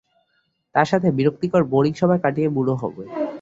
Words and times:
তার 0.75 0.87
সাথে 0.91 1.07
বিরক্তিকর 1.17 1.63
বোরিং 1.71 1.93
সময় 1.93 2.21
কাটিয়ে 2.23 2.49
বুড়ো 2.49 2.75
হবে। 2.75 3.03